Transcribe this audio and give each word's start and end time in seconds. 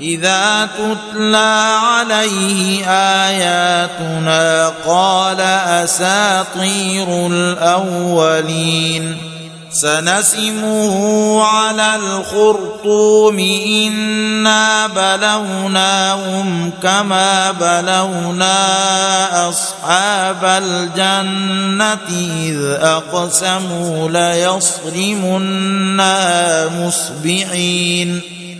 إذا 0.00 0.68
تتلى 0.78 1.78
عليه 1.82 2.86
آياتنا 3.26 4.72
قال 4.86 5.40
أساطير 5.84 7.26
الأولين 7.26 9.16
سنسمه 9.74 11.42
على 11.42 11.96
الخرطوم 11.96 13.38
إنا 13.66 14.86
بلوناهم 14.86 16.70
كما 16.82 17.52
بلونا 17.52 18.58
أصحاب 19.48 20.44
الجنة 20.44 21.98
إذ 22.42 22.60
أقسموا 22.80 24.08
ليصرمنها 24.08 25.48
مصبحين 26.68 28.33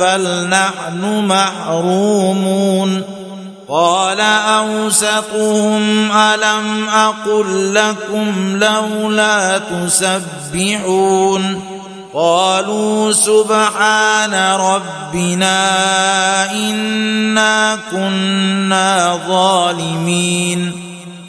بل 0.00 0.48
نحن 0.48 1.26
محرومون 1.26 3.02
قال 3.68 4.20
أوسطهم 4.20 6.12
ألم 6.12 6.88
أقل 6.88 7.74
لكم 7.74 8.56
لولا 8.56 9.58
تسبحون 9.86 11.32
قالوا 12.14 13.12
سبحان 13.12 14.34
ربنا 14.60 15.60
إنا 16.52 17.78
كنا 17.90 19.20
ظالمين 19.28 20.81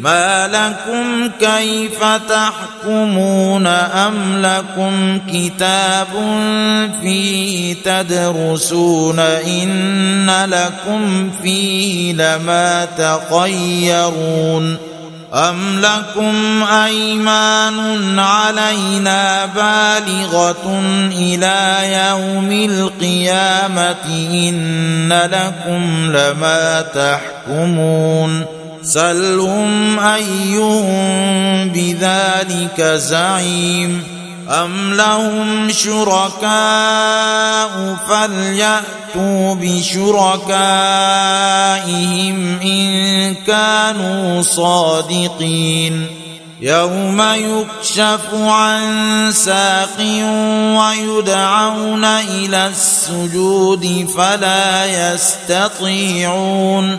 ما 0.00 0.48
لكم 0.48 1.30
كيف 1.40 2.04
تحكمون 2.28 3.66
أم 3.66 4.42
لكم 4.42 5.18
كتاب 5.32 6.06
فيه 7.02 7.74
تدرسون 7.84 9.18
إن 9.18 10.30
لكم 10.48 11.30
فيه 11.42 12.12
لما 12.12 12.84
تخيرون 12.98 14.76
أم 15.34 15.80
لكم 15.80 16.62
أيمان 16.62 18.18
علينا 18.18 19.46
بالغة 19.46 20.80
إلى 21.12 21.78
يوم 22.08 22.52
القيامة 22.52 23.96
إن 24.32 25.12
لكم 25.12 26.10
لما 26.10 26.84
تحكمون 26.94 28.57
سلهم 28.82 29.98
أيهم 29.98 30.88
بذلك 31.68 32.82
زعيم 32.82 34.02
أم 34.48 34.94
لهم 34.94 35.70
شركاء 35.70 36.48
فليأتوا 38.08 39.54
بشركائهم 39.54 40.68
إن 42.60 43.34
كانوا 43.34 44.42
صادقين 44.42 46.06
يوم 46.60 47.22
يكشف 47.22 48.34
عن 48.34 48.82
ساق 49.32 49.98
ويدعون 50.78 52.04
إلى 52.04 52.66
السجود 52.66 54.08
فلا 54.16 54.86
يستطيعون 55.12 56.98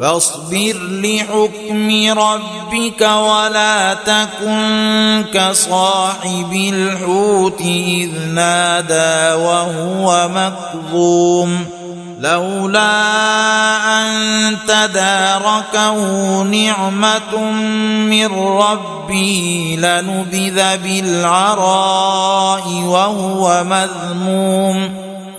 فاصبر 0.00 0.76
لحكم 0.90 2.18
ربك 2.18 3.00
ولا 3.00 3.94
تكن 3.94 5.24
كصاحب 5.34 6.52
الحوت 6.52 7.60
إذ 7.60 8.10
نادى 8.34 9.42
وهو 9.42 10.28
مكظوم 10.28 11.66
لولا 12.20 12.90
أن 14.00 14.56
تداركه 14.68 15.96
نعمة 16.42 17.50
من 18.10 18.26
ربه 18.38 19.76
لنبذ 19.78 20.76
بالعراء 20.76 22.68
وهو 22.86 23.64
مذموم 23.64 25.09